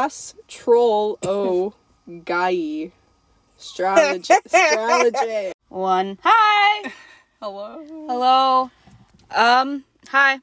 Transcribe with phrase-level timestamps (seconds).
[0.00, 1.74] Ass troll o
[2.24, 2.90] guy.
[3.58, 4.32] Strategy.
[4.46, 5.52] Strategy.
[5.68, 6.18] One.
[6.22, 6.90] Hi.
[7.42, 7.84] Hello.
[8.08, 8.70] Hello.
[9.30, 9.84] Um.
[10.08, 10.40] Hi.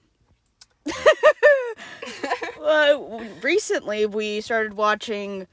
[2.62, 5.48] uh, recently, we started watching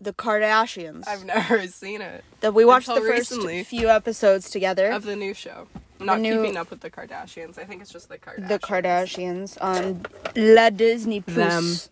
[0.00, 1.06] the Kardashians.
[1.06, 2.24] I've never seen it.
[2.40, 3.62] that we watched the until first recently.
[3.64, 4.90] few episodes together.
[4.90, 5.68] Of the new show.
[6.00, 7.58] I'm not new- keeping up with the Kardashians.
[7.58, 8.48] I think it's just the Kardashians.
[8.48, 11.90] the Kardashians on La Disney Plus.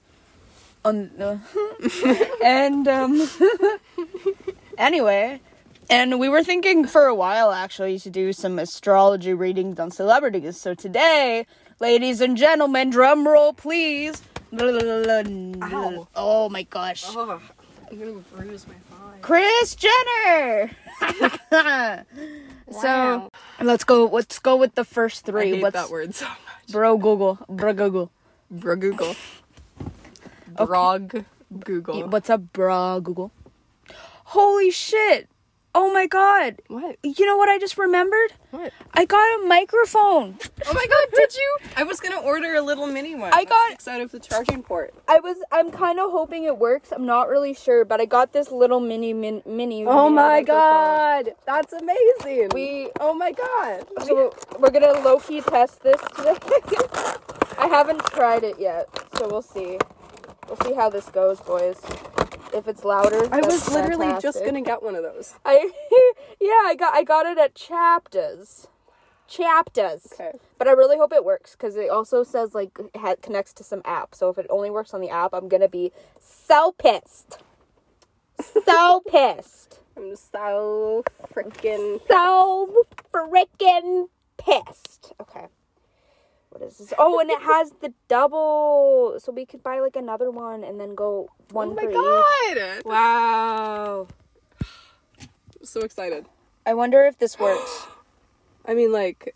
[0.89, 1.39] On the
[2.43, 3.29] and um
[4.79, 5.41] anyway,
[5.91, 10.59] and we were thinking for a while actually to do some astrology readings on celebrities.
[10.59, 11.47] So today,
[11.79, 14.23] ladies and gentlemen, drum roll please.
[14.59, 16.09] Ow.
[16.17, 17.05] Oh my gosh.
[17.09, 17.39] Oh,
[17.91, 19.19] I'm gonna bruise my thigh.
[19.21, 20.71] Kris Jenner.
[22.71, 23.31] So
[23.63, 24.07] let's go.
[24.07, 25.51] Let's go with the first I three.
[25.53, 26.37] hate What's that word so much.
[26.71, 27.39] bro Google?
[27.49, 28.11] Bro Google.
[28.51, 29.17] Bro Google.
[30.67, 31.25] Brog
[31.65, 32.09] Google.
[32.09, 33.33] What's up, bro Google?
[34.25, 35.29] Holy shit!
[35.75, 36.61] Oh my god!
[36.69, 36.97] What?
[37.03, 38.33] You know what I just remembered?
[38.51, 38.73] What?
[38.95, 40.37] I got a microphone.
[40.67, 41.57] Oh my god, did you?
[41.77, 43.33] I was gonna order a little mini one.
[43.33, 44.93] I got- out of the charging port.
[45.07, 45.37] I was.
[45.53, 46.91] I'm kind of hoping it works.
[46.93, 49.85] I'm not really sure, but I got this little mini min, mini.
[49.87, 50.47] Oh mini my microphone.
[50.47, 52.51] god, that's amazing.
[52.53, 53.87] We Oh my god.
[54.05, 56.35] so we're gonna low key test this today.
[57.59, 59.79] I haven't tried it yet, so we'll see.
[60.49, 61.81] We'll see how this goes, boys.
[62.55, 65.35] If it's louder, I was literally just gonna get one of those.
[65.45, 65.71] I
[66.41, 68.69] yeah, I got I got it at Chapters.
[69.29, 70.09] Chapters.
[70.15, 70.33] Okay.
[70.59, 73.83] But I really hope it works because it also says like ha- connects to some
[73.85, 74.15] app.
[74.15, 77.39] So if it only works on the app, I'm gonna be so pissed.
[78.65, 79.81] So pissed.
[79.97, 81.05] I'm so
[81.35, 82.01] freaking.
[82.09, 84.09] So freaking
[84.39, 85.13] pissed.
[85.21, 85.47] Okay.
[86.59, 86.93] What is this?
[86.99, 90.95] Oh, and it has the double, so we could buy like another one and then
[90.97, 91.97] go one Oh my for each.
[91.97, 92.83] god!
[92.85, 94.07] Wow.
[94.61, 96.27] I'm so excited.
[96.67, 97.87] I wonder if this works.
[98.67, 99.35] I mean, like,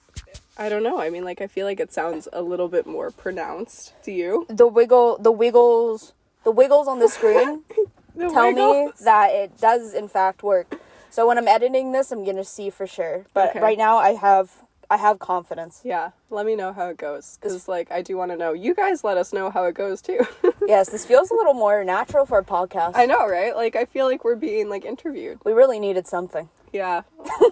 [0.58, 1.00] I don't know.
[1.00, 4.44] I mean, like, I feel like it sounds a little bit more pronounced to you.
[4.48, 6.12] the wiggle the wiggles
[6.44, 7.62] the wiggles on the screen
[8.16, 8.86] The tell wiggles.
[9.00, 10.74] me that it does in fact work
[11.08, 13.60] so when i'm editing this i'm gonna see for sure but Okay.
[13.60, 14.50] right now i have
[14.92, 17.38] i have confidence Yeah, let me know how it goes.
[17.40, 18.52] Because, like, I do want to know.
[18.66, 20.20] You guys let us know how it goes, too.
[20.74, 23.54] yes this feels a little more natural for a podcast I know, right?
[23.62, 25.38] Like, I feel like we're being, like, interviewed.
[25.44, 27.02] we really needed something Yeah.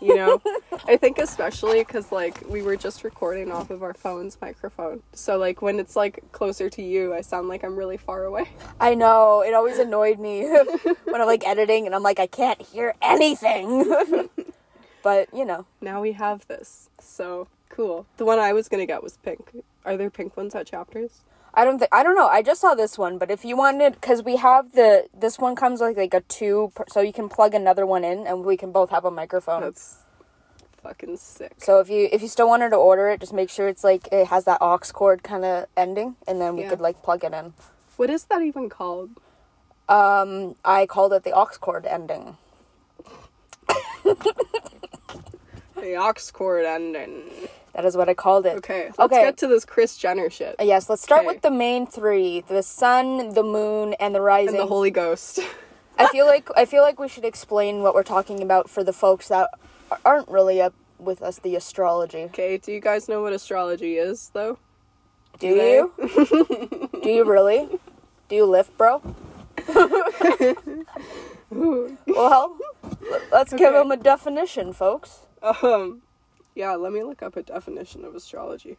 [0.06, 0.32] You know,
[0.92, 5.02] I think especially because, like, we were just recording off of our phone's microphone.
[5.12, 8.44] So, like, when it's, like, closer to you, I sound like I'm really far away.
[8.88, 10.34] i know it always annoyed me
[11.12, 13.68] when i'm like editing and i'm like i can't hear anything
[15.02, 16.88] but you know Now we have this.
[17.00, 18.06] So, cool.
[18.16, 19.62] The one I was going to get was pink.
[19.84, 21.20] Are there pink ones at Chapters?
[21.52, 22.28] I don't think I don't know.
[22.28, 25.56] I just saw this one, but if you wanted, because we have the this one
[25.56, 28.56] comes with like a two, per- so you can plug another one in, and we
[28.56, 29.62] can both have a microphone.
[29.62, 29.98] That's
[30.82, 31.54] fucking sick.
[31.58, 34.08] So if you if you still wanted to order it, just make sure it's like
[34.12, 36.70] it has that aux cord kind of ending, and then we Yeah.
[36.70, 37.54] could like plug it in.
[37.96, 39.10] What is that even called?
[39.88, 42.36] Um, I called it the aux cord ending.
[45.90, 47.24] The aux cord ending.
[47.74, 48.56] That is what I called it.
[48.58, 49.22] Okay, let's Okay.
[49.22, 50.54] get to this Kris Jenner shit.
[50.60, 51.34] Uh, Yes, let's start Okay.
[51.34, 54.54] with the main three: the sun, the moon, and the rising.
[54.54, 55.40] And the Holy Ghost.
[55.98, 58.92] I feel like I feel like we should explain what we're talking about for the
[58.92, 59.50] folks that
[60.04, 62.24] aren't really up with us the astrology.
[62.26, 64.58] Okay, do you guys know what astrology is, though?
[65.40, 65.74] Do they?
[65.74, 66.88] you?
[67.02, 67.68] Do you really?
[68.28, 69.02] Do you lift, bro?
[71.50, 72.56] well,
[73.32, 73.78] let's give Okay.
[73.78, 75.26] them a definition, folks.
[75.42, 76.02] Um,
[76.54, 78.76] yeah, let me look up a definition of astrology.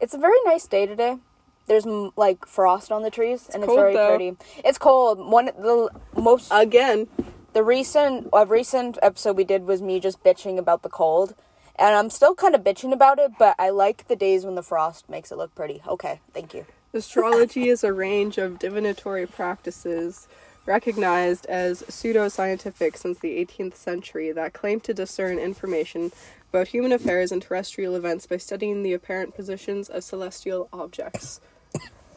[0.00, 1.18] It's a very nice day today.
[1.66, 1.84] There's
[2.16, 4.08] like frost on the trees, and it's very though.
[4.08, 4.36] pretty.
[4.64, 5.18] It's cold.
[5.18, 7.08] One the most Again,
[7.52, 11.34] the recent a recent episode we did was me just bitching about the cold,
[11.76, 13.32] and I'm still kind of bitching about it.
[13.38, 15.82] But I like the days when the frost makes it look pretty.
[15.86, 16.64] Okay, thank you.
[16.94, 20.26] astrology is a range of divinatory practices
[20.68, 26.12] recognized as pseudoscientific since the 18th century that claim to discern information
[26.50, 31.40] about human affairs and terrestrial events by studying the apparent positions of celestial objects.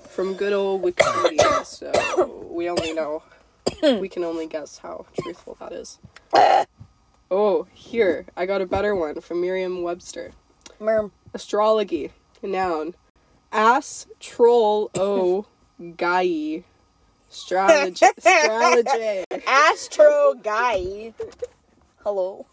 [0.10, 3.24] From good old Wikipedia, so we only know,
[3.82, 6.00] we can only guess how truthful that is.
[7.32, 10.32] Oh, here, I got a better one from Merriam Webster.
[10.82, 11.12] Merm.
[11.34, 12.12] Astrology,
[12.44, 12.94] noun.
[13.54, 15.46] Ass troll o
[15.96, 16.66] guy.
[17.32, 18.06] Strategy.
[18.20, 19.24] Strategy.
[19.48, 21.14] Astro guy.
[22.04, 22.46] Hello.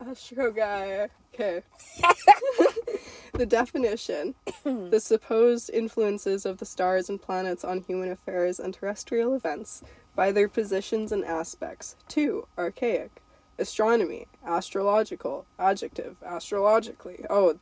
[0.00, 1.08] Astro guy.
[1.34, 1.62] Okay.
[3.32, 4.88] the definition hmm.
[4.90, 9.82] the supposed influences of the stars and planets on human affairs and terrestrial events
[10.14, 11.96] by their positions and aspects.
[12.06, 12.46] 2.
[12.56, 13.20] Archaic.
[13.58, 14.28] Astronomy.
[14.46, 15.44] Astrological.
[15.58, 16.16] Adjective.
[16.24, 17.24] Astrologically.
[17.28, 17.58] Oh,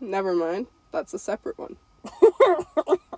[0.00, 0.68] never mind.
[0.92, 1.76] That's a separate one.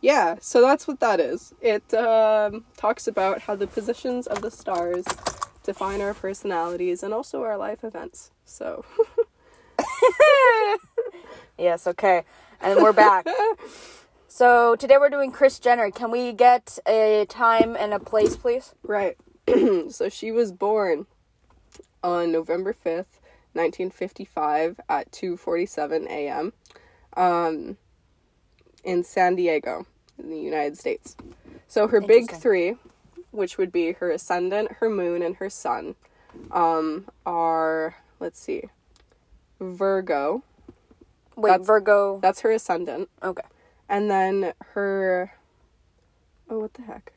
[0.00, 1.54] yeah, so that's what that is.
[1.60, 5.04] It um, talks about how the positions of the stars
[5.62, 8.30] define our personalities and also our life events.
[8.44, 8.84] So.
[11.58, 12.24] Yes, okay.
[12.60, 13.26] And we're back.
[14.28, 15.90] so today we're doing Kris Jenner.
[15.90, 18.74] Can we get a time and a place, please?
[18.82, 19.16] Right.
[19.88, 21.06] so she was born
[22.02, 23.20] on November 5th,
[23.54, 26.52] 1955 at 2:47 a.m.
[27.16, 27.78] Um
[28.86, 29.84] in San Diego,
[30.18, 31.16] in the United States.
[31.68, 32.76] So her big 3,
[33.32, 35.96] which would be her ascendant, her moon and her sun,
[36.52, 38.62] um are let's see.
[39.60, 40.42] Virgo,
[41.34, 42.18] Wait, That's- Virgo.
[42.20, 43.10] that's her ascendant.
[43.22, 43.42] Okay.
[43.90, 45.32] And then her.
[46.48, 47.12] Oh, what the heck?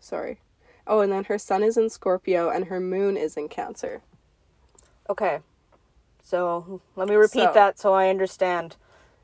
[0.00, 0.38] Sorry.
[0.86, 4.02] Oh, and then her sun is in Scorpio and her moon is in Cancer.
[5.08, 5.38] Okay.
[6.22, 8.76] So let me repeat So- that so I understand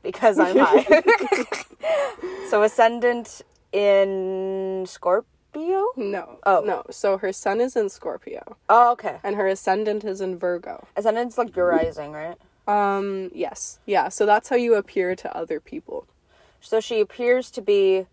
[0.03, 0.85] because I'm high.
[2.49, 3.41] so ascendant
[3.71, 5.87] in Scorpio?
[5.95, 6.39] No.
[6.45, 6.61] Oh.
[6.65, 6.83] No.
[6.91, 9.17] So her sun is in Scorpio Oh, okay.
[9.23, 10.87] and her ascendant is in Virgo.
[10.95, 12.37] Ascendant's like your rising, right?
[12.67, 13.79] Um, yes.
[13.87, 16.05] Yeah, so that's how you appear to other people.
[16.61, 18.05] So she appears to be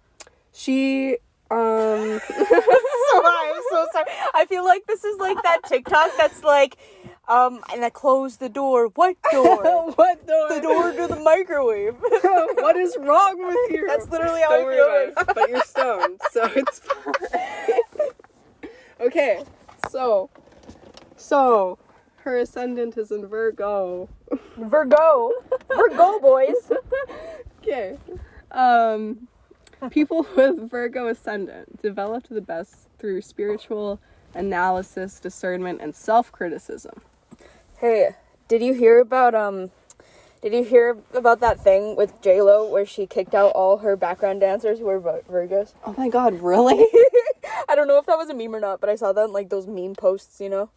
[0.52, 1.18] She
[1.50, 4.06] um sorry, I'm so sorry.
[4.34, 6.76] I feel like this is like that TikTok that's like,
[7.28, 8.88] um, and I closed the door.
[8.94, 9.90] What door?
[9.94, 10.48] what door?
[10.48, 11.96] the door to the microwave.
[12.00, 13.86] what is wrong with you?
[13.86, 15.24] That's literally how Don't I feel.
[15.28, 15.34] it.
[15.34, 17.12] But you're stoned, so it's fine.
[19.00, 19.42] okay,
[19.90, 20.30] so,
[21.16, 21.78] so
[22.18, 24.08] her ascendant is in Virgo.
[24.56, 25.32] Virgo,
[25.68, 26.70] Virgo boys.
[27.62, 27.96] Okay.
[28.52, 29.28] Um,
[29.90, 34.00] people with Virgo ascendant developed the best through spiritual
[34.34, 37.00] analysis, discernment, and self-criticism.
[37.78, 38.14] Hey,
[38.48, 39.70] did you hear about um?
[40.40, 43.96] Did you hear about that thing with J Lo where she kicked out all her
[43.96, 45.74] background dancers who were Virgos?
[45.84, 46.40] Oh my God!
[46.40, 46.86] Really?
[47.68, 49.32] I don't know if that was a meme or not, but I saw that in
[49.32, 50.70] like those meme posts, you know.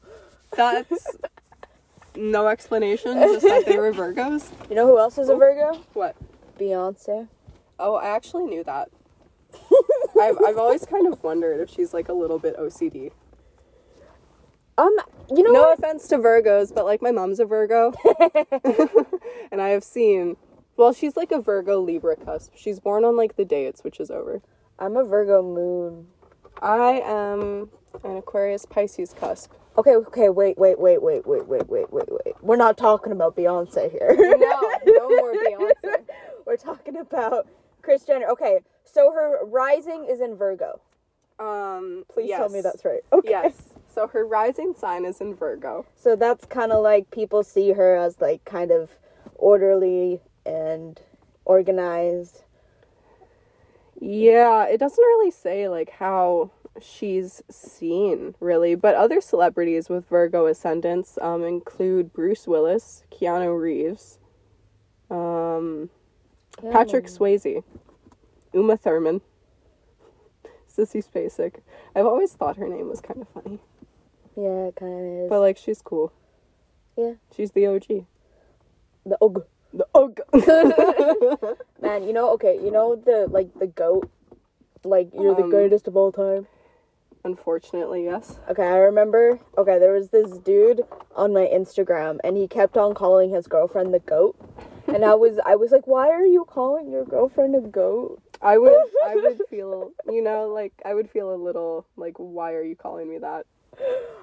[0.57, 1.15] That's
[2.17, 3.13] no explanation.
[3.13, 4.51] Just that they were Virgos.
[4.69, 5.79] You know who else is a Virgo?
[5.93, 6.17] What?
[6.59, 7.29] Beyonce.
[7.79, 8.89] Oh, I actually knew that.
[10.19, 13.11] I've I've always kind of wondered if she's like a little bit OCD.
[14.79, 14.95] Um,
[15.29, 15.79] you know No what?
[15.79, 17.93] offense to Virgos, but like my mom's a Virgo,
[19.51, 20.37] and I have seen.
[20.77, 22.53] Well, she's like a Virgo Libra cusp.
[22.55, 24.41] She's born on like the day it switches over.
[24.79, 26.07] I'm a Virgo moon.
[26.61, 27.69] I am
[28.03, 29.51] an Aquarius Pisces cusp.
[29.77, 32.35] Okay, okay, wait, wait, wait, wait, wait, wait, wait, wait, wait.
[32.41, 34.15] We're not talking about Beyonce here.
[34.17, 36.03] No, no more Beyonce.
[36.45, 37.47] We're talking about
[37.81, 38.27] Kris Jenner.
[38.27, 40.79] Okay, so her rising is in Virgo.
[41.39, 43.01] Um, Please tell me that's right.
[43.13, 43.29] Okay.
[43.29, 43.53] Yes.
[43.99, 45.85] So her rising sign is in Virgo.
[45.93, 48.91] So that's kind of like people see her as like kind of
[49.35, 50.97] orderly and
[51.43, 52.45] organized.
[53.99, 56.49] Yeah, it doesn't really say like how
[56.79, 64.17] she's seen really, but other celebrities with Virgo ascendants um include Bruce Willis, Keanu Reeves,
[65.11, 65.89] um
[66.71, 67.65] Patrick Swayze,
[68.53, 69.19] Uma Thurman,
[70.73, 71.55] Sissy Spacek.
[71.93, 73.59] I've always thought her name was kind of funny,
[74.41, 75.29] Yeah, it kind of is.
[75.29, 76.11] but like she's cool.
[76.97, 78.05] yeah, She's the OG.
[79.05, 79.43] the og.
[79.73, 80.19] The OG.
[81.81, 84.09] Man, you know, okay, you know the like the goat,
[84.83, 86.47] like you're the Um, greatest of all time.
[87.23, 88.39] Unfortunately, yes.
[88.49, 89.39] Okay, I remember.
[89.57, 90.81] Okay, there was this dude
[91.15, 94.35] on my Instagram, and he kept on calling his girlfriend the goat.
[94.87, 98.21] And I was, I was like, why are you calling your girlfriend a goat?
[98.41, 98.73] I would
[99.05, 102.75] I would feel you know like I would feel a little like why are you
[102.77, 103.45] calling me that?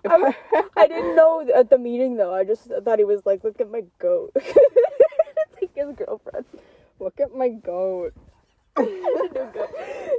[0.08, 0.34] I,
[0.76, 2.34] I didn't know at the meeting though.
[2.34, 4.32] I just thought he was like, look at my goat.
[5.60, 6.46] like his girlfriend.
[7.00, 8.14] Look at my goat.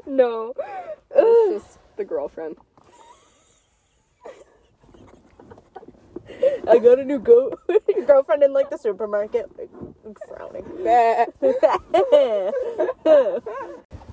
[0.08, 0.54] No.
[1.14, 2.56] It's just the girlfriend.
[6.68, 7.60] I got a new goat.
[7.88, 9.70] Your girlfriend in like the supermarket, like
[10.28, 10.66] frowning.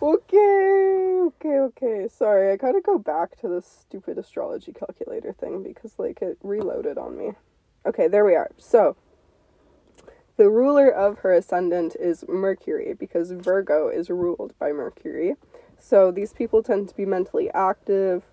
[0.04, 2.08] Okay, okay, okay.
[2.08, 6.98] Sorry, I gotta go back to this stupid astrology calculator thing because like it reloaded
[6.98, 7.32] on me.
[7.86, 8.50] Okay, there we are.
[8.58, 8.96] So
[10.36, 15.36] the ruler of her ascendant is Mercury because Virgo is ruled by Mercury.
[15.78, 18.24] So these people tend to be mentally active,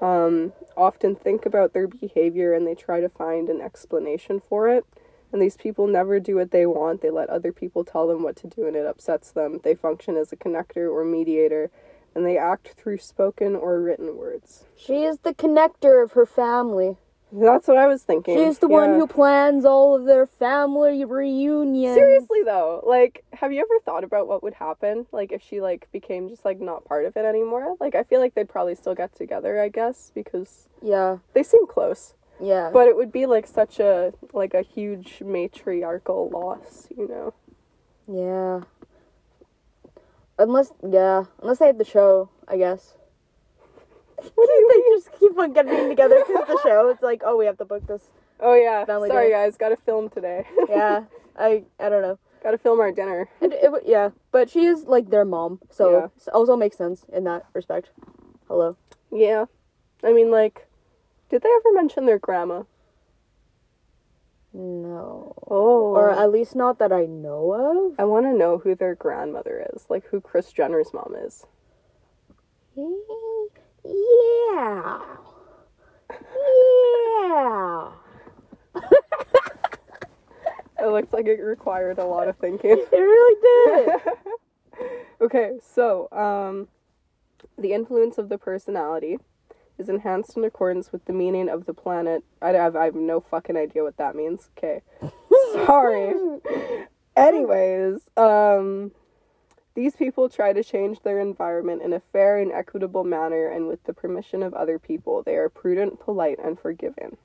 [0.00, 4.84] um, often think about their behavior and they try to find an explanation for it.
[5.32, 7.00] And these people never do what they want.
[7.00, 9.60] They let other people tell them what to do and it upsets them.
[9.64, 11.70] They function as a connector or mediator
[12.14, 14.66] and they act through spoken or written words.
[14.76, 16.98] She is the connector of her family.
[17.32, 18.36] That's what I was thinking.
[18.36, 21.94] She's the one who plans all of their family reunions.
[21.94, 25.90] Seriously though, like have you ever thought about what would happen like if she like
[25.92, 27.74] became just like not part of it anymore?
[27.80, 31.66] Like I feel like they'd probably still get together, I guess, because Yeah, they seem
[31.66, 32.12] close.
[32.42, 32.70] Yeah.
[32.72, 37.34] But it would be like such a like a huge matriarchal loss, you know.
[38.08, 38.64] yeah.
[40.38, 42.94] Unless, yeah, unless they had the show, I guess.
[44.34, 44.98] What do you they mean?
[45.00, 46.88] just keep on getting together because of the show.
[46.90, 48.02] It's like, oh, we have to book this.
[48.40, 48.84] Oh yeah.
[48.86, 49.30] Sorry day.
[49.30, 50.44] guys, got to film today.
[50.68, 51.04] Yeah,
[51.38, 52.18] I, I don't know.
[52.42, 53.28] got to film our dinner.
[53.40, 56.32] It, it, yeah, but she is like their mom, so Yeah.
[56.32, 57.90] also makes sense in that respect.
[58.48, 58.76] Hello.
[59.12, 59.44] Yeah.
[60.04, 60.66] I mean like
[61.32, 62.64] did they ever mention their grandma?
[64.52, 65.34] No.
[65.50, 65.94] Oh.
[65.94, 67.98] Or at least not that I know of.
[67.98, 71.46] I want to know who their grandmother is, like who Kris Jenner's mom is.
[72.76, 75.00] Yeah.
[77.24, 77.92] Yeah.
[80.78, 82.72] It looked like it required a lot of thinking.
[82.72, 84.00] It really did.
[85.20, 86.66] okay, so um,
[87.56, 89.18] the influence of the personality
[89.82, 92.24] is enhanced in accordance with the meaning of the planet.
[92.40, 94.48] I have, I have no fucking idea what that means.
[94.56, 94.82] Okay,
[95.66, 96.14] sorry.
[97.16, 98.92] Anyways, um,
[99.74, 103.82] these people try to change their environment in a fair and equitable manner, and with
[103.84, 105.22] the permission of other people.
[105.22, 107.16] They are prudent, polite, and forgiving.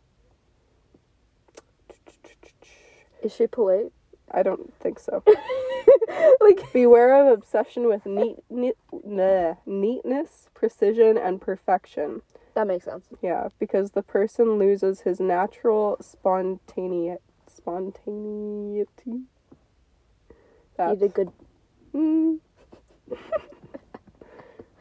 [3.23, 3.91] Is she polite?
[4.31, 5.23] I don't think so.
[6.41, 12.21] like, Beware of obsession with neat, neat, nah, neatness, precision, and perfection.
[12.57, 13.05] That makes sense.
[13.21, 17.21] Yeah, because the person loses his natural spontaneity.
[17.45, 19.21] Spontaneity.
[20.79, 21.31] You did good.
[21.93, 22.39] Mm.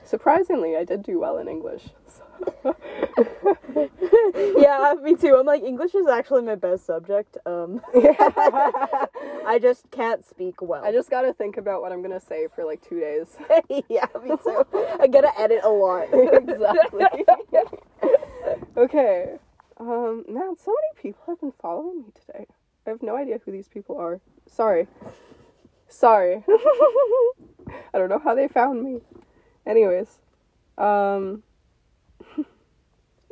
[0.04, 1.90] Surprisingly, I did do well in English.
[2.08, 2.25] So.
[4.58, 5.36] yeah, me too.
[5.36, 7.36] I'm like, English is actually my best subject.
[7.46, 10.84] Um, I just can't speak well.
[10.84, 13.36] I just gotta think about what I'm gonna say for like two days.
[13.88, 14.66] yeah, me too.
[15.00, 16.08] I gotta edit a lot.
[16.12, 17.24] exactly.
[18.76, 19.38] okay.
[19.78, 22.46] Um, man, so many people have been following me today.
[22.86, 24.20] I have no idea who these people are.
[24.46, 24.86] Sorry.
[25.88, 26.44] Sorry.
[27.92, 29.00] I don't know how they found me.
[29.66, 30.18] Anyways.
[30.78, 31.42] Um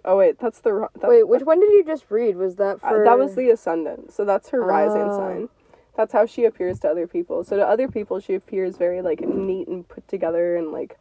[0.05, 2.37] Oh wait, that's the wrong that, Wait, which one did you just read?
[2.37, 4.13] Was that uh, that was the ascendant.
[4.13, 5.17] So that's her rising Oh.
[5.17, 5.49] sign.
[5.97, 7.45] That's how she appears to other people.
[7.45, 10.99] So to other people she appears very like neat and put together and like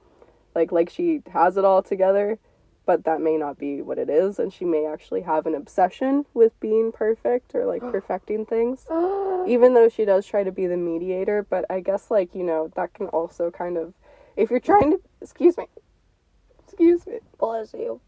[0.55, 2.38] like like she has it all together,
[2.86, 6.25] but that may not be what it is and she may actually have an obsession
[6.33, 8.86] with being perfect or like perfecting things.
[9.45, 12.72] Even though she does try to be the mediator, but I guess like, you know,
[12.77, 13.93] that can also kind of
[14.38, 15.65] if you're trying to excuse me.
[16.65, 17.19] Excuse me.
[17.38, 18.00] Bless you.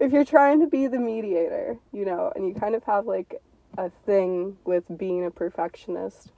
[0.00, 3.40] If you're trying to be the mediator, you know, and you kind of have like
[3.78, 6.30] a thing with being a perfectionist,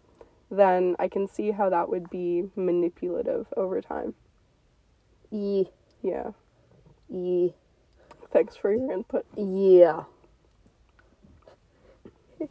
[0.50, 4.14] then I can see how that would be manipulative over time.
[5.30, 5.70] Ye,
[6.02, 6.30] Yeah.
[7.08, 7.54] ye,
[8.32, 9.26] Thanks for your input.
[9.36, 10.04] yeah.
[12.40, 12.50] Anyways.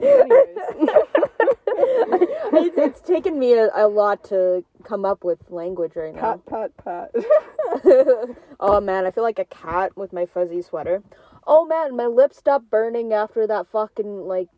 [2.52, 6.40] it's, it's taken me a, a lot to come up with language right now.
[6.48, 7.24] pat, pat, pat.
[8.60, 11.02] oh man, I feel like a cat with my fuzzy sweater.
[11.46, 14.48] Oh man, my lips stopped burning after that fucking like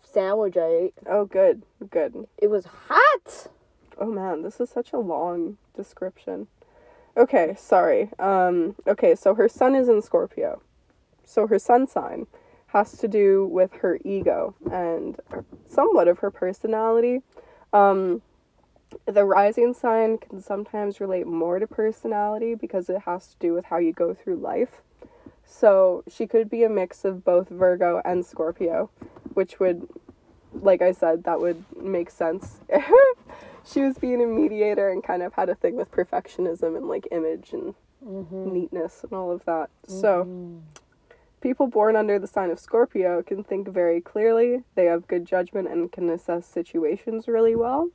[0.00, 0.94] sandwich I ate.
[1.06, 1.62] Oh, good.
[1.90, 2.26] Good.
[2.38, 3.48] It was hot.
[3.98, 6.48] Oh man, this is such a long description.
[7.16, 8.10] Okay, sorry.
[8.18, 10.60] Um okay, so her sun is in Scorpio.
[11.24, 12.26] So her sun sign
[12.74, 15.18] has to do with her ego and
[15.66, 17.22] somewhat of her personality.
[17.72, 18.22] Um
[19.06, 23.64] the rising sign can sometimes relate more to personality because it has to do with
[23.64, 24.82] how you go through life.
[25.44, 28.90] So she could be a mix of both Virgo and Scorpio,
[29.34, 29.88] which would
[30.62, 32.60] like I said, that would make sense.
[33.66, 37.08] she was being a mediator and kind of had a thing with perfectionism and like
[37.10, 37.74] image and
[38.30, 39.70] neatness and all of that.
[39.86, 40.22] So,
[41.44, 44.64] people born under the sign of Scorpio can think very clearly.
[44.76, 47.90] They have good judgment and can assess situations really well.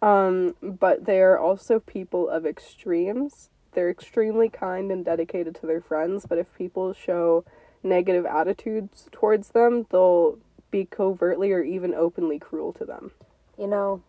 [0.00, 3.50] Um, but they are also people of extremes.
[3.74, 7.44] They're extremely kind and dedicated to their friends, but if people show
[7.82, 10.38] negative attitudes towards them, they'll
[10.70, 13.10] be covertly or even openly cruel to them.
[13.58, 14.02] You know,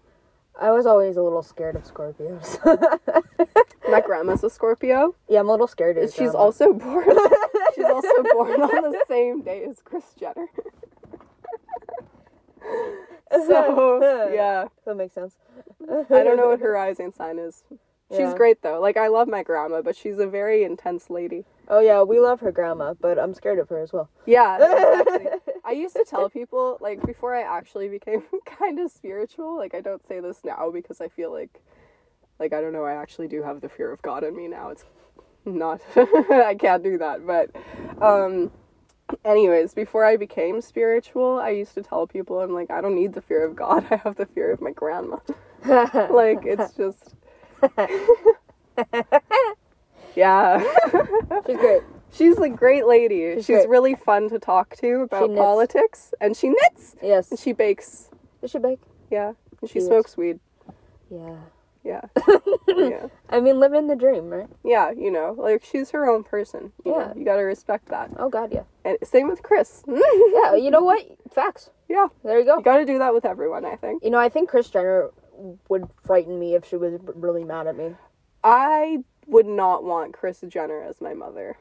[0.60, 2.58] I was always a little scared of Scorpios.
[3.90, 5.16] My grandma's a Scorpio.
[5.28, 5.98] Yeah, I'm a little scared.
[5.98, 6.38] of She's grandma.
[6.38, 7.10] also born.
[7.80, 10.48] she's also born on the same day as Kris Jenner.
[13.32, 15.36] so yeah, that makes sense.
[15.90, 17.64] I don't know what her rising sign is.
[18.12, 18.36] She's Yeah.
[18.36, 18.80] great though.
[18.82, 21.46] Like I love my grandma, but she's a very intense lady.
[21.68, 24.10] Oh yeah, we love her grandma, but I'm scared of her as well.
[24.26, 24.56] Yeah.
[24.58, 25.28] exactly.
[25.64, 29.56] I used to tell people like before I actually became kind of spiritual.
[29.56, 31.62] Like I don't say this now because I feel like
[32.40, 34.70] like I don't know, I actually do have the fear of God in me now.
[34.70, 34.86] It's
[35.46, 37.50] not I can't do that, but
[38.02, 38.52] um
[39.26, 43.14] anyways, before I became spiritual, I used to tell people I'm like I don't need
[43.14, 43.86] the fear of God.
[43.92, 45.18] I have the fear of my grandma.
[45.66, 47.16] like it's just
[50.16, 50.60] Yeah.
[51.46, 51.82] She's great.
[52.12, 53.36] She's a great lady.
[53.36, 53.70] She's, She's great.
[53.70, 57.30] really fun to talk to about politics, and she knits Yes.
[57.30, 58.10] and she bakes.
[58.42, 58.80] Does she bake?
[59.12, 59.86] Yeah, and she She is.
[59.86, 60.40] smokes weed.
[61.12, 61.36] Yeah.
[61.84, 62.02] Yeah,
[62.68, 64.48] yeah, I mean, living the dream, right?
[64.66, 64.92] yeah.
[64.92, 66.74] You know, like she's her own person.
[66.84, 66.98] You Yeah.
[67.08, 68.12] know, you gotta respect that.
[68.18, 68.64] Oh God, yeah.
[68.84, 69.84] And same with Kris.
[69.88, 71.06] Yeah, you know what?
[71.34, 71.70] Facts.
[71.88, 72.58] yeah, There you go.
[72.58, 73.64] you gotta do that with everyone.
[73.66, 74.04] I think.
[74.04, 75.10] You know, I think Kris Jenner
[75.70, 77.96] would frighten me if she was really mad at me.
[78.44, 81.58] I would not want Kris Jenner as my mother.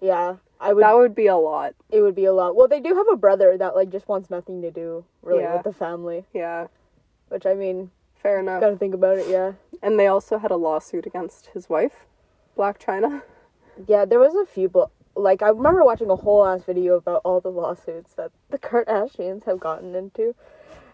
[0.00, 0.82] Yeah, I would.
[0.82, 1.74] That would be a lot.
[1.90, 2.56] it would be a lot.
[2.56, 5.54] Well, they do have a brother that like just wants nothing to do really Yeah.
[5.54, 6.66] with the family, Yeah,
[7.28, 7.90] which I mean,
[8.22, 8.60] fair enough.
[8.60, 9.28] gotta think about it.
[9.28, 12.06] Yeah, And they also had a lawsuit against his wife,
[12.56, 13.22] Blac Chyna.
[13.86, 14.04] yeah.
[14.04, 17.40] There was a few, but like I remember watching a whole ass video about all
[17.40, 20.34] the lawsuits that the Kardashians have gotten into,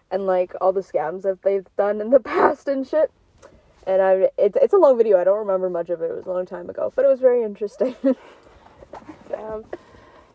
[0.09, 3.11] and like all the scams that they've done in the past and shit.
[3.85, 5.17] And I, it's it's a long video.
[5.17, 6.11] I don't remember much of it.
[6.11, 7.95] It was a long time ago, but it was very interesting.
[9.29, 9.63] Damn.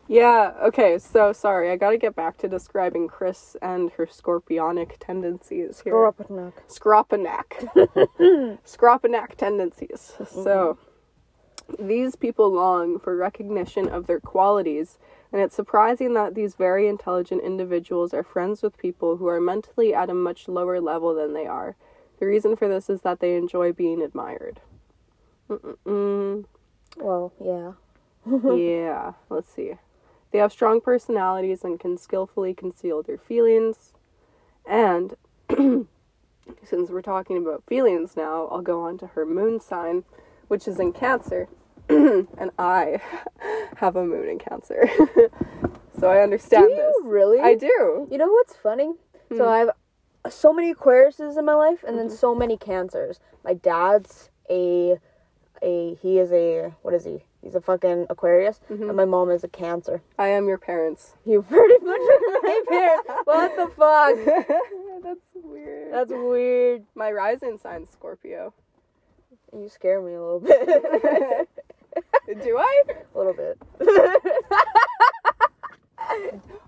[0.07, 5.81] Yeah, okay, so sorry, I gotta get back to describing Kris and her scorpionic tendencies
[5.81, 5.93] here.
[5.93, 6.53] Skoropanak.
[6.67, 8.59] Scropanak.
[8.65, 10.13] Scropanak tendencies.
[10.29, 10.77] So,
[11.69, 11.87] mm-hmm.
[11.87, 14.99] these people long for recognition of their qualities,
[15.31, 19.93] and it's surprising that these very intelligent individuals are friends with people who are mentally
[19.93, 21.77] at a much lower level than they are.
[22.19, 24.59] The reason for this is that they enjoy being admired.
[25.49, 26.45] Mm-mm-mm.
[26.97, 27.71] Well, yeah.
[28.55, 29.73] yeah, let's see.
[30.33, 33.93] They have strong personalities and can skillfully conceal their feelings.
[34.65, 35.13] And
[36.63, 40.03] since we're talking about feelings now, I'll go on to her moon sign,
[40.47, 41.47] which is in Cancer.
[41.89, 42.99] and I
[43.77, 44.89] have a moon in Cancer.
[45.99, 47.11] so I understand Do you this.
[47.11, 47.39] really?
[47.39, 48.07] I do.
[48.11, 48.91] You know what's funny?
[49.29, 49.37] Hmm.
[49.37, 49.69] So I have
[50.31, 52.15] so many Aquariuses in my life, and then Mm-hmm.
[52.15, 53.19] so many Cancers.
[53.45, 54.97] My dad's a
[55.61, 57.23] a he is a what is he?
[57.43, 58.87] He's a fucking Aquarius, Mm-hmm.
[58.87, 60.01] and my mom is a Cancer.
[60.17, 61.13] I am your parents.
[61.25, 63.09] You pretty much are my parents.
[63.25, 64.15] What the fuck?
[65.03, 65.93] That's weird.
[65.93, 66.85] That's weird.
[66.95, 68.53] My rising sign Scorpio.
[69.53, 70.65] You scare me a little bit.
[72.43, 72.81] Do I?
[73.13, 73.57] a little bit.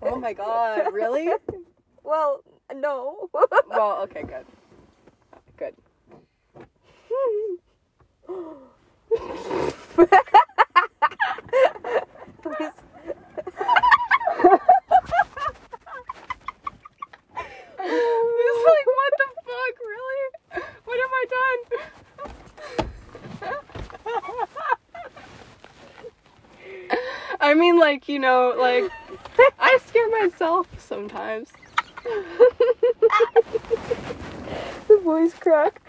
[0.01, 1.29] Oh my god, really?
[2.03, 2.41] Well,
[2.75, 3.29] no.
[3.33, 4.45] Well, okay, good.
[5.57, 5.75] Good.
[17.87, 20.23] It's like, what the fuck, really?
[20.85, 21.59] What have I done?
[27.41, 28.91] I mean, like, you know, like,
[29.59, 31.51] I scare myself sometimes.
[34.87, 35.81] the voice crack.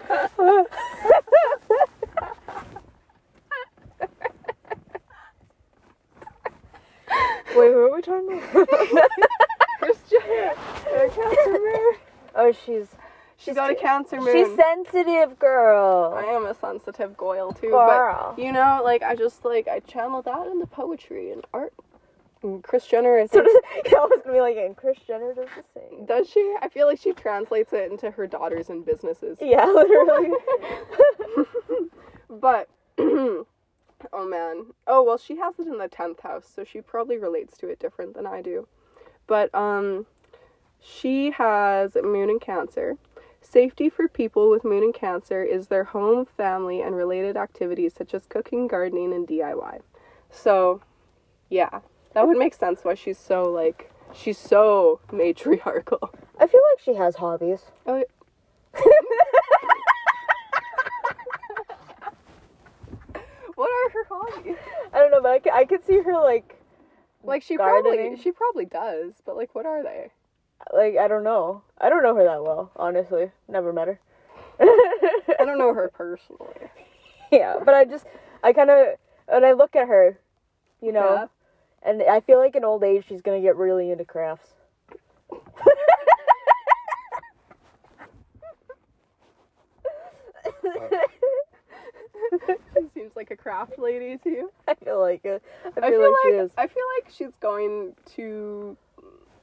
[7.09, 8.69] Wait, what are we talking about?
[9.79, 11.95] Christian, a cancer moon.
[12.35, 12.88] oh, she's
[13.38, 14.33] She's got a cancer moon.
[14.33, 16.14] she's sensitive, girl.
[16.16, 18.33] I am a sensitive goyle too, Girl.
[18.37, 21.75] but you know, like I just like I channel that into poetry and art.
[22.42, 23.31] And Kris Jenner, is.
[23.31, 23.51] So does,
[23.87, 26.07] I was gonna be like, and Kris Jenner does the same.
[26.07, 26.55] does she?
[26.62, 29.38] I feel like she translates it into her daughters and businesses.
[29.40, 30.31] Yeah, literally.
[32.29, 32.69] But
[34.12, 37.57] oh man, oh well, she has it in the tenth house, so she probably relates
[37.59, 38.66] to it different than I do.
[39.27, 40.07] But um,
[40.81, 42.97] she has moon in Cancer.
[43.40, 48.12] Safety for people with moon in Cancer is their home, family, and related activities such
[48.14, 49.81] as cooking, gardening, and DIY.
[50.31, 50.81] So,
[51.49, 51.81] yeah,
[52.12, 56.11] that would make sense why she's so like she's so matriarchal.
[56.38, 57.61] I feel like she has hobbies.
[57.87, 58.03] Oh,
[63.57, 64.57] what are her hobbies?
[64.92, 66.57] I don't know, but I could, I could see her like,
[67.25, 67.99] Like she Gardening.
[68.01, 70.11] probably she probably does, but like what are they?
[70.73, 71.62] like I don't know.
[71.79, 73.31] I don't know her that well, honestly.
[73.49, 74.01] Never met her.
[74.61, 76.71] I don't know her personally.
[77.33, 78.07] yeah, but I just,
[78.42, 78.87] I kind of,
[79.29, 80.19] when I look at her,
[80.81, 81.27] you know, Yeah.
[81.83, 84.49] and I feel like in old age she's gonna get really into crafts.
[92.75, 94.53] She seems like a craft lady to you.
[94.68, 95.42] I feel like it.
[95.64, 96.51] I feel, I feel like, she is.
[96.59, 98.77] I feel like she's going to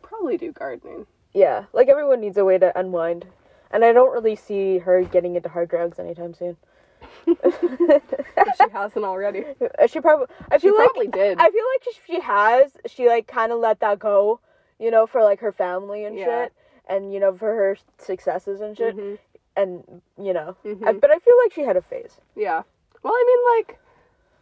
[0.01, 1.05] probably do gardening.
[1.33, 3.25] Yeah, like everyone needs a way to unwind,
[3.71, 6.57] and I don't really see her getting into hard drugs anytime soon.
[7.27, 9.43] If she hasn't already.
[9.87, 10.27] She probably.
[10.51, 11.37] I She feel like probably did.
[11.39, 12.71] I feel like if she has.
[12.87, 14.39] She like kind of let that go,
[14.79, 16.25] you know, for like her family and Yeah.
[16.45, 16.53] shit,
[16.87, 19.17] and you know for her successes and shit, Mhm.
[19.55, 20.55] and you know.
[20.65, 20.85] Mhm.
[20.87, 22.19] I, but I feel like she had a phase.
[22.35, 22.63] Yeah.
[23.03, 23.79] Well, I mean, like,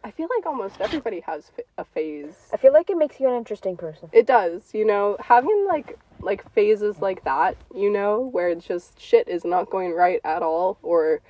[0.04, 2.48] I feel like almost everybody has a phase.
[2.52, 4.08] I feel like it makes you an interesting person.
[4.12, 9.00] It does, you know, having like like phases like that, you know, where it's just
[9.00, 11.20] shit is not going right at all, or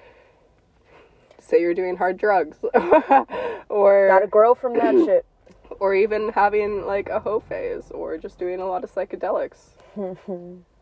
[1.38, 2.58] say you're doing hard drugs,
[3.68, 5.24] or Gotta grow from that shit.
[5.80, 9.70] or even having like a hoe phase, or just doing a lot of psychedelics.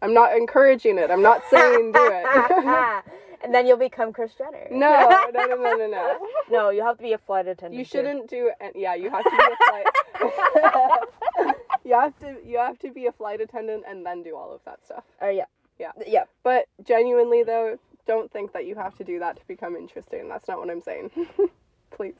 [0.02, 1.10] I'm not encouraging it.
[1.10, 3.04] I'm not saying do it.
[3.42, 4.66] and then you'll become Kris Jenner.
[4.70, 6.18] no, no, no, no, no, no.
[6.50, 7.78] No, you have to be a flight attendant.
[7.78, 8.72] You shouldn't do it.
[8.74, 11.54] Yeah, you have to be a flight.
[11.84, 12.36] you have to.
[12.44, 15.04] You have to be a flight attendant and then do all of that stuff.
[15.22, 15.44] Uh, yeah.
[15.78, 15.92] Yeah.
[16.06, 16.24] Yeah.
[16.42, 20.28] But genuinely, though, don't think that you have to do that to become interesting.
[20.28, 21.10] That's not what I'm saying.
[21.90, 22.14] Please.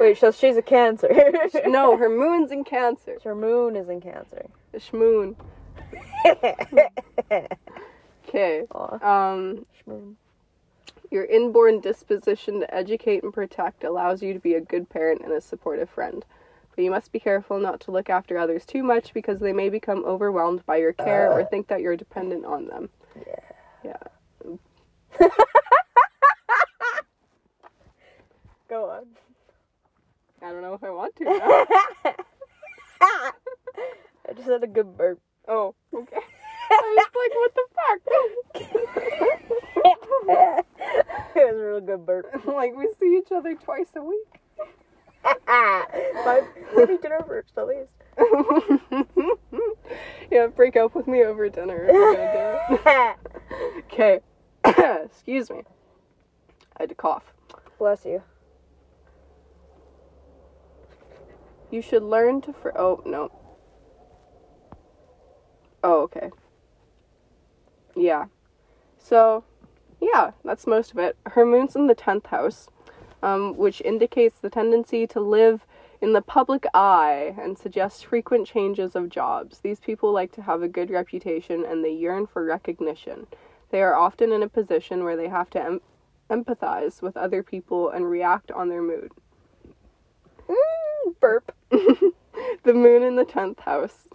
[0.00, 1.08] Wait, so she's a Cancer.
[1.66, 3.18] No, her moon's in Cancer.
[3.24, 4.46] Her moon is in Cancer.
[4.72, 5.36] The Shmoon.
[8.28, 8.66] Okay.
[8.70, 9.64] Um,
[11.10, 15.32] your inborn disposition to educate and protect allows you to be a good parent and
[15.32, 16.24] a supportive friend.
[16.74, 19.70] But you must be careful not to look after others too much because they may
[19.70, 22.90] become overwhelmed by your care or think that you're dependent on them.
[23.26, 23.40] Yeah.
[23.84, 23.96] Yeah.
[28.68, 29.06] Go on.
[30.42, 31.24] I don't know if I want to.
[33.00, 33.32] I
[34.36, 35.18] just had a good burp.
[35.48, 36.18] Oh, okay.
[36.70, 38.00] I was like, what the fuck?
[41.36, 42.26] it was a real good burp.
[42.46, 44.40] like, we see each other twice a week.
[45.24, 46.42] My
[46.76, 47.90] maybe dinner first at least.
[50.30, 51.86] yeah, break up with me over dinner.
[51.88, 53.16] if you're gonna do it.
[53.92, 54.20] Okay.
[55.04, 55.62] Excuse me.
[56.76, 57.24] I had to cough.
[57.78, 58.22] Bless you.
[61.70, 63.30] You should learn to for oh no.
[65.82, 66.30] Oh, okay.
[67.94, 68.26] Yeah.
[68.98, 69.44] So,
[70.00, 71.16] yeah, that's most of it.
[71.26, 72.68] Her moon's in the 10th house,
[73.22, 75.64] um, which indicates the tendency to live
[76.00, 79.58] in the public eye and suggests frequent changes of jobs.
[79.60, 83.26] These people like to have a good reputation and they yearn for recognition.
[83.70, 85.80] They are often in a position where they have to em-
[86.30, 89.12] empathize with other people and react on their mood.
[90.48, 91.54] Mm, burp.
[92.62, 94.08] The moon in the 10th house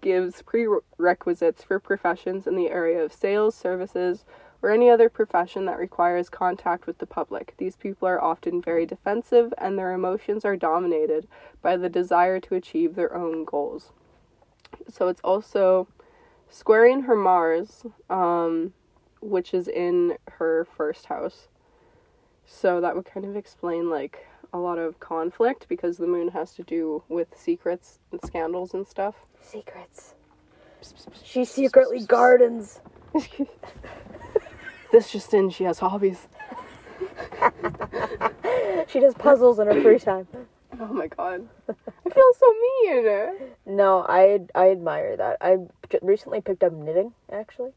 [0.00, 4.24] gives prerequisites for professions in the area of sales, services,
[4.60, 7.54] or any other profession that requires contact with the public.
[7.58, 11.28] These people are often very defensive and their emotions are dominated
[11.62, 13.92] by the desire to achieve their own goals.
[14.88, 15.88] So it's also
[16.50, 18.72] squaring her Mars, um,
[19.20, 21.48] which is in her first house.
[22.44, 26.52] So that would kind of explain like a lot of conflict because the moon has
[26.54, 29.14] to do with secrets and scandals and stuff.
[29.40, 30.14] Secrets.
[31.24, 32.80] She secretly gardens.
[34.92, 36.28] this just in, she has hobbies.
[38.88, 40.26] She does puzzles in her free time.
[40.80, 41.48] Oh my god.
[41.68, 43.34] I feel so mean.
[43.66, 45.38] No, I I admire that.
[45.40, 45.56] I
[46.02, 47.14] recently picked up knitting.
[47.32, 47.72] Actually,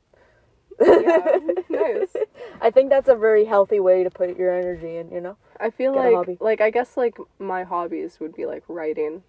[0.79, 1.37] Yeah,
[1.69, 2.15] nice.
[2.61, 5.11] I think that's a very healthy way to put your energy in.
[5.11, 8.63] You know, I feel Get like like I guess like my hobbies would be like
[8.67, 9.23] writing.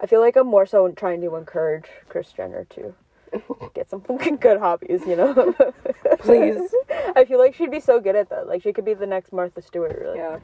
[0.00, 2.94] I feel like I'm more so trying to encourage Kris Jenner to
[3.74, 5.02] get some good hobbies.
[5.06, 5.54] You know,
[6.20, 6.70] Please.
[7.14, 8.46] I feel like she'd be so good at that.
[8.46, 9.98] Like she could be the next Martha Stewart.
[9.98, 10.18] Really.
[10.18, 10.38] Yeah.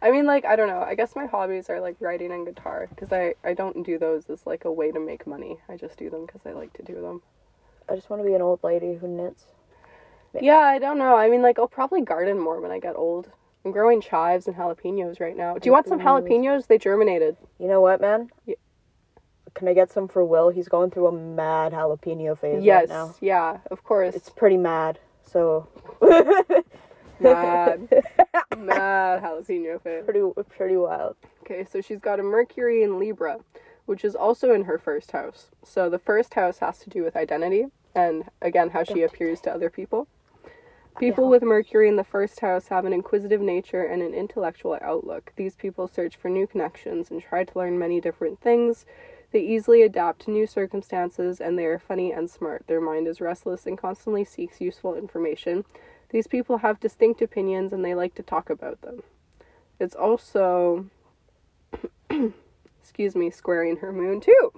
[0.00, 0.80] I mean like I don't know.
[0.80, 4.28] I guess my hobbies are like writing and guitar because I I don't do those
[4.30, 5.58] as like a way to make money.
[5.68, 7.22] I just do them because I like to do them.
[7.88, 9.46] I just want to be an old lady who knits.
[10.42, 11.16] Yeah, I don't know.
[11.16, 13.30] I mean like I'll probably garden more when I get old.
[13.64, 15.54] I'm growing chives and jalapenos right now.
[15.58, 16.66] Do you want some jalapenos?
[16.66, 17.36] They germinated.
[17.58, 18.30] You know what, man?
[18.46, 18.54] Yeah.
[19.54, 20.50] Can I get some for Will?
[20.50, 22.82] He's going through a mad jalapeno phase Yes.
[22.82, 23.14] right now.
[23.20, 24.14] Yeah, of course.
[24.14, 25.00] It's pretty mad.
[25.24, 25.66] So
[27.20, 27.88] mad.
[28.56, 30.04] mad jalapeno phase.
[30.04, 31.16] pretty pretty wild.
[31.42, 33.38] Okay, so she's got a Mercury in Libra,
[33.86, 35.46] which is also in her first house.
[35.64, 39.52] So the first house has to do with identity and again how she appears to
[39.52, 40.06] other people.
[40.98, 41.30] People Yeah.
[41.30, 45.32] with Mercury in the first house have an inquisitive nature and an intellectual outlook.
[45.36, 48.84] These people search for new connections and try to learn many different things.
[49.30, 52.66] They easily adapt to new circumstances and they are funny and smart.
[52.66, 55.64] Their mind is restless and constantly seeks useful information.
[56.10, 59.02] These people have distinct opinions and they like to talk about them.
[59.78, 60.86] It's also,
[62.80, 64.52] excuse me, squaring her moon too.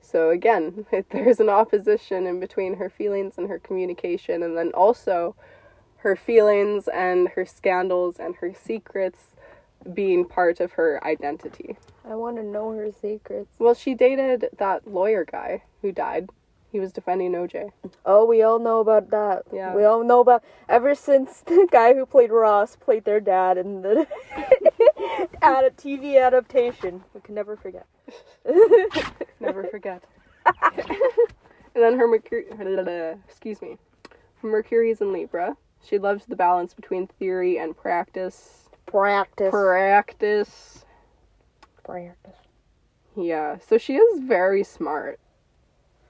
[0.00, 5.34] So again, there's an opposition in between her feelings and her communication, and then also
[5.98, 9.34] her feelings and her scandals and her secrets
[9.92, 11.76] being part of her identity.
[12.04, 13.50] I want to know her secrets.
[13.58, 16.30] Well, she dated that lawyer guy who died.
[16.70, 17.70] He was defending OJ.
[18.04, 19.44] Oh, we all know about that.
[19.52, 19.74] Yeah.
[19.74, 23.82] We all know about ever since the guy who played Ross played their dad in
[23.82, 24.06] the
[25.42, 27.02] ad TV adaptation.
[27.14, 27.86] We can never forget.
[29.40, 30.02] Never forget.
[30.46, 30.94] and
[31.74, 32.46] then her Mercury,
[33.28, 33.76] excuse me,
[34.40, 35.56] her Mercury is in Libra.
[35.84, 38.68] She loves the balance between theory and practice.
[38.86, 39.50] Practice.
[39.50, 40.84] Practice.
[41.84, 42.36] Practice.
[43.16, 45.18] Yeah, so she is very smart.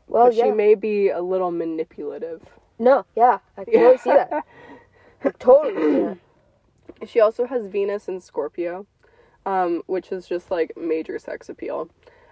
[0.07, 0.45] Well, but yeah.
[0.45, 2.43] she may be a little manipulative.
[2.79, 4.45] No, yeah, I can totally see that.
[5.25, 6.19] I totally see that.
[7.07, 8.87] She also has Venus in Scorpio,
[9.47, 11.91] um, which is just like major sex appeal.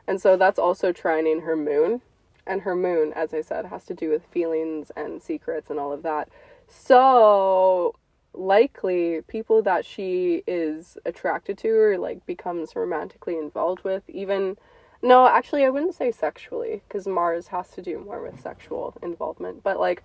[0.09, 2.01] And so that's also trining her moon.
[2.46, 5.92] And her moon, as I said, has to do with feelings and secrets and all
[5.92, 6.29] of that.
[6.68, 7.94] So
[8.37, 14.57] likely people that she is attracted to or like becomes romantically involved with even
[15.02, 19.62] no actually i wouldn't say sexually because mars has to do more with sexual involvement
[19.62, 20.02] but like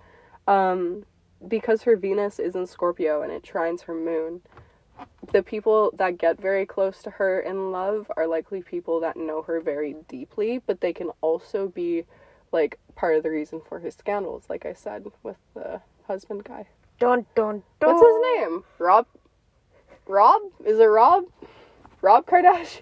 [0.48, 1.04] um
[1.48, 4.42] because her venus is in scorpio and it trines her moon
[5.32, 9.42] the people that get very close to her in love are likely people that know
[9.42, 12.06] her very deeply but they can also be
[12.52, 16.68] like part of the reason for her scandals like i said with the husband guy
[17.02, 17.64] don't don't.
[17.80, 18.64] What's his name?
[18.78, 19.08] Rob?
[20.08, 20.42] Rob?
[20.64, 21.24] Is it Rob?
[22.02, 22.82] Rob Kardashian?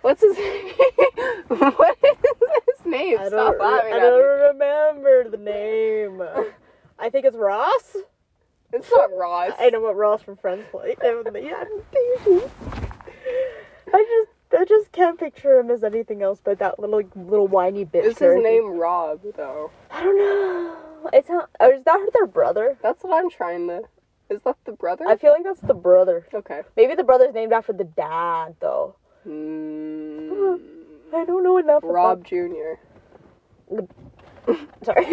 [0.00, 0.68] What's his name?
[1.48, 2.16] what is
[2.78, 3.18] his name?
[3.18, 4.24] I Stop don't, laughing I don't me.
[4.24, 6.22] remember the name.
[6.98, 7.96] I think it's Ross.
[8.72, 9.52] It's not Ross.
[9.58, 10.96] I know what Ross from Friends played.
[11.02, 11.64] Yeah,
[13.92, 17.84] I just, I just can't picture him as anything else but that little, little whiny
[17.84, 18.04] bitch.
[18.04, 19.70] Is his name Rob, though?
[19.90, 20.83] I don't know.
[21.12, 21.50] It's not.
[21.62, 22.78] Is that their brother?
[22.82, 23.82] That's what I'm trying to.
[24.30, 25.06] Is that the brother?
[25.06, 26.26] I feel like that's the brother.
[26.32, 26.62] Okay.
[26.76, 28.96] Maybe the brother's named after the dad, though.
[29.26, 30.58] Mm,
[31.14, 31.82] I don't know enough.
[31.84, 32.74] Rob Jr.
[34.82, 35.06] Sorry.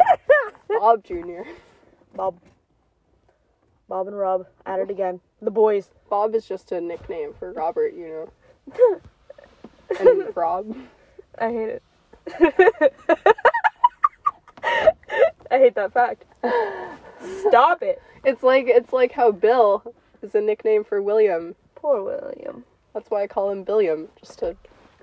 [0.68, 1.42] Bob Jr.
[2.14, 2.38] Bob.
[3.88, 5.20] Bob and Rob at it again.
[5.40, 5.90] The boys.
[6.10, 9.00] Bob is just a nickname for Robert, you know.
[10.00, 10.76] And Rob.
[11.38, 11.80] I hate
[12.36, 13.42] it.
[15.50, 16.24] I hate that fact.
[17.48, 18.00] Stop it.
[18.24, 21.54] It's like it's like how Bill is a nickname for William.
[21.74, 22.64] Poor William.
[22.94, 24.56] That's why I call him Billiam, just to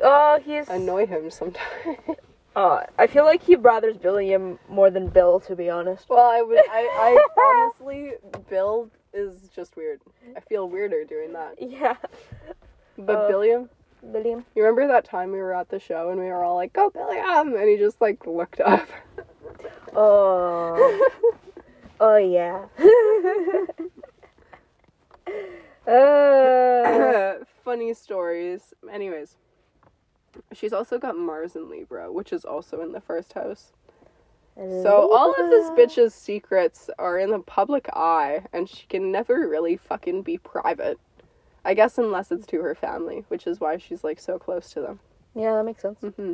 [0.04, 0.68] Oh, he's.
[0.70, 1.98] annoy him sometimes.
[2.58, 6.06] Uh, I feel like he bothers Billiam more than Bill, to be honest.
[6.08, 8.14] well, I would, I, I honestly,
[8.50, 10.00] Bill is just weird.
[10.38, 11.56] I feel weirder doing that.
[11.62, 11.98] Yeah.
[12.98, 13.70] But Uh, Billiam,
[14.12, 14.46] Billiam.
[14.56, 16.90] you remember that time we were at the show and we were all like, "Go
[16.90, 18.88] Billiam," and he just like looked up.
[19.98, 21.10] Oh.
[22.02, 22.66] oh, yeah.
[25.90, 28.74] uh, Funny stories.
[28.92, 29.38] Anyways,
[30.52, 33.72] she's also got Mars in Libra, which is also in the first house.
[34.58, 39.48] So all of this bitch's secrets are in the public eye, and she can never
[39.50, 40.98] really fucking be private.
[41.66, 44.82] I guess unless it's to her family, which is why she's like so close to
[44.82, 45.00] them.
[45.34, 46.00] Yeah, that makes sense.
[46.00, 46.34] hmm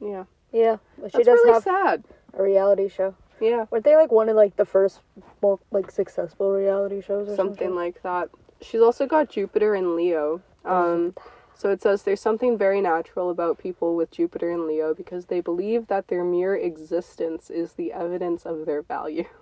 [0.00, 2.04] Yeah, Yeah, but she that's does really have sad.
[2.34, 3.14] a reality show.
[3.40, 5.00] Yeah, Weren't they like one of like the first,
[5.42, 7.74] more like successful reality shows or something something?
[7.74, 8.30] like that.
[8.60, 10.40] She's also got Jupiter and Leo.
[10.64, 11.14] Um,
[11.54, 15.40] so it says there's something very natural about people with Jupiter and Leo because they
[15.40, 19.24] believe that their mere existence is the evidence of their value.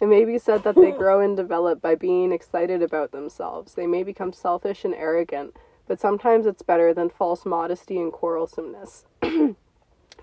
[0.00, 3.74] It may be said that they grow and develop by being excited about themselves.
[3.74, 5.56] They may become selfish and arrogant,
[5.86, 9.04] but sometimes it's better than false modesty and quarrelsomeness.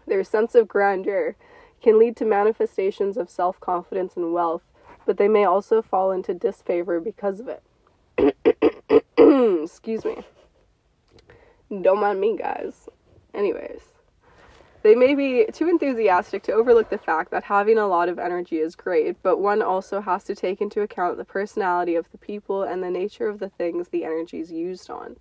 [0.08, 1.36] their sense of grandeur
[1.82, 4.64] can lead to manifestations of self confidence and wealth,
[5.06, 7.64] but they may also fall into disfavor because of it.
[9.64, 10.24] Excuse me.
[11.82, 12.88] Don't mind me, guys.
[13.34, 13.82] Anyways,
[14.86, 18.58] they may be too enthusiastic to overlook the fact that having a lot of energy
[18.58, 22.62] is great, but one also has to take into account the personality of the people
[22.62, 25.16] and the nature of the things the energy is used on.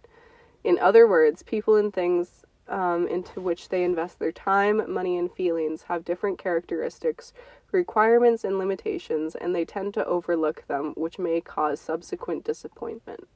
[0.65, 5.33] In other words, people and things um, into which they invest their time, money, and
[5.33, 7.33] feelings have different characteristics,
[7.73, 13.27] requirements, and limitations, and they tend to overlook them, which may cause subsequent disappointment.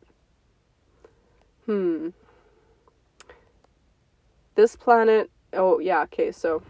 [1.64, 2.10] Hmm.
[4.56, 5.30] This planet.
[5.52, 6.62] Oh, yeah, okay, so.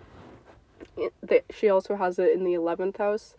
[0.97, 3.37] It, they, she also has it in the 11th house.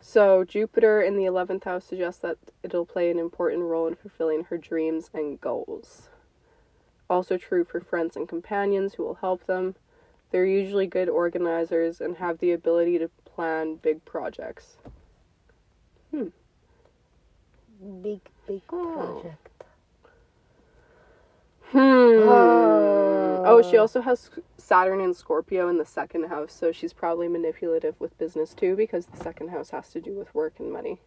[0.00, 4.44] So, Jupiter in the 11th house suggests that it'll play an important role in fulfilling
[4.44, 6.08] her dreams and goals.
[7.08, 9.74] Also, true for friends and companions who will help them.
[10.30, 14.76] They're usually good organizers and have the ability to plan big projects.
[16.12, 16.28] Hmm.
[18.02, 19.20] Big, big Oh.
[19.22, 19.64] project.
[21.72, 22.28] Hmm.
[23.42, 24.30] Oh, she also has
[24.70, 29.06] Saturn and Scorpio in the second house, so she's probably manipulative with business too, because
[29.06, 31.00] the second house has to do with work and money.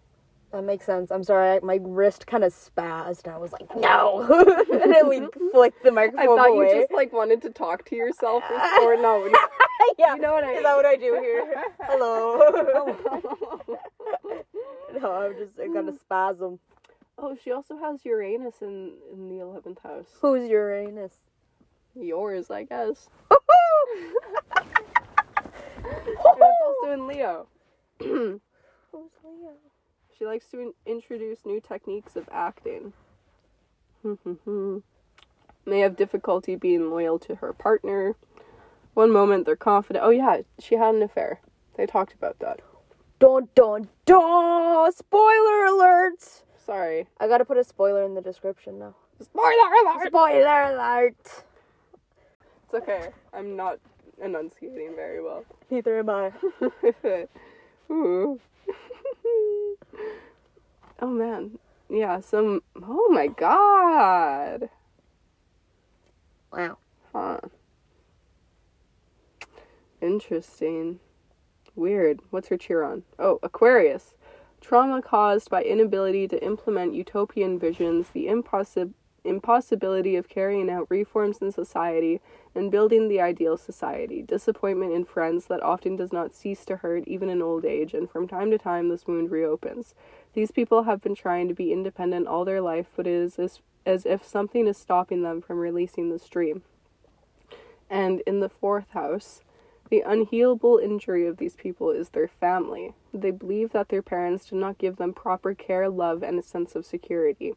[0.51, 1.11] That makes sense.
[1.11, 3.23] I'm sorry, I, my wrist kind of spazzed.
[3.23, 4.21] and I was like, no,
[4.83, 5.21] and then we
[5.53, 6.75] flicked the microphone I thought away.
[6.75, 9.27] you just like wanted to talk to yourself, or, or no?
[9.97, 11.63] yeah, You know what I is that what I do here?
[11.83, 12.41] Hello.
[15.01, 16.59] no, I'm just I got a spasm.
[17.17, 20.07] oh, she also has Uranus in in the eleventh house.
[20.19, 21.13] Who's Uranus?
[21.95, 23.07] Yours, I guess.
[25.85, 27.47] It's also in Leo.
[27.99, 28.39] Who's
[29.23, 29.53] Leo?
[30.17, 32.93] She likes to in- introduce new techniques of acting.
[35.65, 38.15] May have difficulty being loyal to her partner.
[38.93, 40.05] One moment they're confident.
[40.05, 41.39] Oh yeah, she had an affair.
[41.75, 42.59] They talked about that.
[43.19, 44.91] Dun dun dun!
[44.91, 46.43] Spoiler alert!
[46.65, 47.07] Sorry.
[47.19, 48.95] I gotta put a spoiler in the description now.
[49.21, 50.07] Spoiler alert!
[50.07, 51.43] Spoiler alert!
[52.73, 53.09] It's okay.
[53.35, 53.77] I'm not
[54.19, 55.45] enunciating very well.
[55.69, 56.31] Neither am I.
[60.99, 61.59] Oh man.
[61.89, 64.69] Yeah, some oh my god.
[66.51, 66.77] Wow.
[67.11, 67.39] Huh.
[70.01, 70.99] Interesting.
[71.75, 72.21] Weird.
[72.29, 73.03] What's her Chiron?
[73.19, 74.13] Oh, Aquarius.
[74.61, 81.39] Trauma caused by inability to implement utopian visions, the impossi- impossibility of carrying out reforms
[81.39, 82.19] in society,
[82.55, 84.21] and building the ideal society.
[84.21, 88.09] Disappointment in friends that often does not cease to hurt even in old age, and
[88.09, 89.95] from time to time this wound reopens.
[90.33, 93.61] These people have been trying to be independent all their life, but it is as,
[93.85, 96.63] as if something is stopping them from releasing the stream.
[97.89, 99.41] And in the fourth house,
[99.89, 102.93] the unhealable injury of these people is their family.
[103.13, 106.75] They believe that their parents did not give them proper care, love, and a sense
[106.75, 107.53] of security.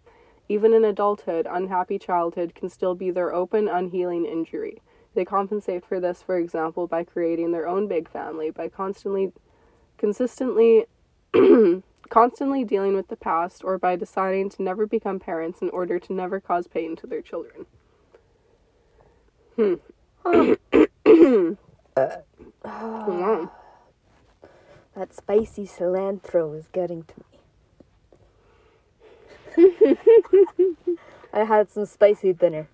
[0.49, 4.81] Even in adulthood, unhappy childhood can still be their open, unhealing injury.
[5.15, 9.33] They compensate for this, for example, by creating their own big family, by constantly,
[9.97, 10.87] consistently,
[12.09, 16.13] constantly dealing with the past, or by deciding to never become parents in order to
[16.13, 17.67] never cause pain to their children.
[19.57, 19.75] Hmm.
[22.65, 23.53] Wow.
[24.95, 27.36] That spicy cilantro is getting to me.
[31.33, 32.69] I had some spicy dinner.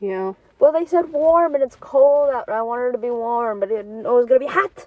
[0.00, 0.34] Yeah.
[0.58, 3.60] Well, they said warm and it's cold out, and I wanted it to be warm,
[3.60, 4.86] but it, it was gonna be hot.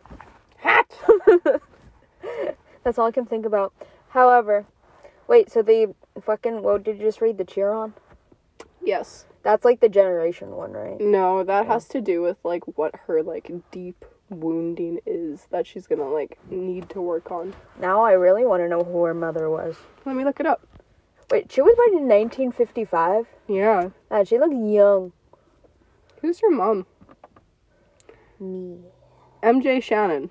[0.57, 0.91] Hat!
[2.83, 3.73] That's all I can think about.
[4.09, 4.65] However,
[5.27, 7.37] wait, so the fucking what did you just read?
[7.37, 7.93] The Chiron?
[8.83, 9.25] Yes.
[9.43, 10.99] That's like the generation one, right?
[10.99, 15.87] No, that has to do with like what her like deep wounding is that she's
[15.87, 17.53] gonna like need to work on.
[17.79, 19.75] Now I really want to know who her mother was.
[20.05, 20.65] Let me look it up.
[21.33, 23.25] Wait, she was born in 1955.
[23.47, 23.89] Yeah.
[24.07, 25.13] God, she looks young.
[26.21, 26.85] Who's your mom?
[28.39, 28.77] Me.
[29.41, 30.29] MJ Shannon.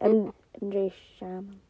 [0.00, 0.32] M.
[0.66, 0.90] J.
[1.18, 1.60] Shaman.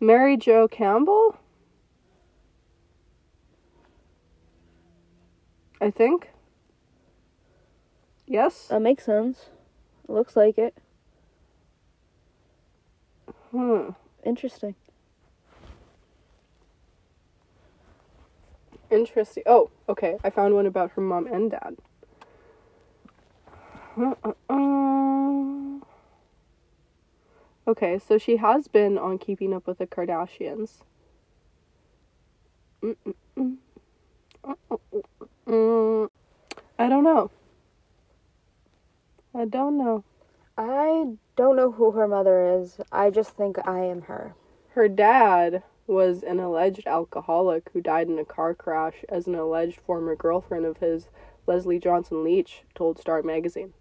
[0.00, 1.36] Mary Jo Campbell?
[5.82, 6.30] I think.
[8.26, 8.68] Yes?
[8.68, 9.50] That makes sense.
[10.08, 10.78] Looks like it.
[13.50, 13.90] Hmm.
[14.24, 14.74] Interesting.
[18.90, 19.42] Interesting.
[19.46, 20.18] Oh, okay.
[20.24, 21.76] I found one about her mom and dad.
[27.66, 30.82] Okay, so she has been on Keeping Up with the Kardashians.
[32.82, 32.94] I
[36.88, 37.30] don't know.
[39.34, 40.04] I don't know.
[40.62, 42.80] I don't know who her mother is.
[42.92, 44.34] I just think I am her.
[44.72, 49.80] Her dad was an alleged alcoholic who died in a car crash as an alleged
[49.80, 51.08] former girlfriend of his,
[51.46, 53.72] Leslie Johnson Leach, told Star magazine.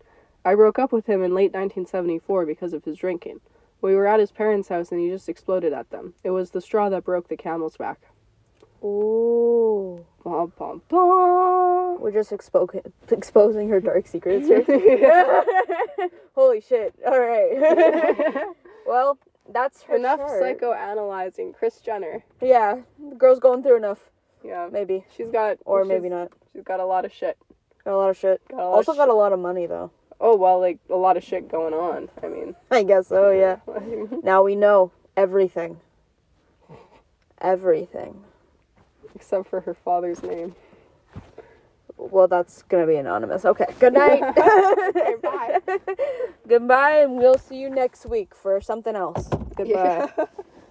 [0.45, 3.41] I broke up with him in late 1974 because of his drinking.
[3.81, 6.13] We were at his parents' house and he just exploded at them.
[6.23, 7.99] It was the straw that broke the camel's back.
[8.81, 10.05] Ooh.
[10.23, 12.01] Bum, bum, bum.
[12.01, 14.63] We're just expo- exposing her dark secrets here.
[16.35, 16.93] Holy shit.
[17.05, 18.45] All right.
[18.87, 19.17] well,
[19.51, 20.41] that's her Enough chart.
[20.59, 22.23] psychoanalyzing Kris Jenner.
[22.41, 24.09] Yeah, the girl's going through enough.
[24.43, 25.03] Yeah, Maybe.
[25.15, 26.31] she's got Or she's- maybe not.
[26.53, 27.37] She's got a lot of shit.
[27.85, 28.41] Got a lot of shit.
[28.49, 29.13] Got lot Also of got shit.
[29.13, 29.91] a lot of money, though.
[30.21, 32.09] Oh well, like a lot of shit going on.
[32.21, 33.57] I mean, I guess so, yeah.
[34.21, 35.79] Now we know everything.
[37.39, 38.23] Everything.
[39.19, 40.55] Except for her father's name.
[41.97, 43.45] Well, that's gonna be anonymous.
[43.45, 44.23] Okay, good night.
[44.89, 45.59] Okay, bye.
[46.47, 49.29] Goodbye, and we'll see you next week for something else.
[49.55, 50.07] Goodbye.
[50.17, 50.25] Yeah.